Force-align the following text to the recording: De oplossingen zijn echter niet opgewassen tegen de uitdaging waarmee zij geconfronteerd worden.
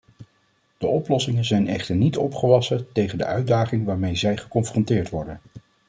De 0.77 0.87
oplossingen 0.87 1.45
zijn 1.45 1.67
echter 1.67 1.95
niet 1.95 2.17
opgewassen 2.17 2.91
tegen 2.91 3.17
de 3.17 3.25
uitdaging 3.25 3.85
waarmee 3.85 4.15
zij 4.15 4.37
geconfronteerd 4.37 5.09
worden. 5.09 5.39